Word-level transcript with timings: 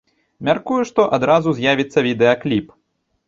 Мяркую, 0.47 0.77
што 0.91 1.05
адразу 1.17 1.53
з'явіцца 1.59 2.05
відэакліп. 2.09 2.73